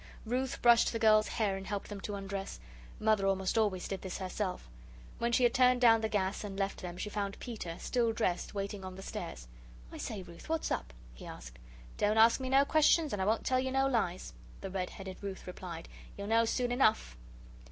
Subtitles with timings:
[0.25, 2.59] Ruth brushed the girls' hair and helped them to undress.
[2.99, 4.67] (Mother almost always did this herself.)
[5.19, 8.55] When she had turned down the gas and left them she found Peter, still dressed,
[8.55, 9.47] waiting on the stairs.
[9.91, 11.59] "I say, Ruth, what's up?" he asked.
[11.99, 15.17] "Don't ask me no questions and I won't tell you no lies," the red headed
[15.21, 15.87] Ruth replied.
[16.17, 17.15] "You'll know soon enough."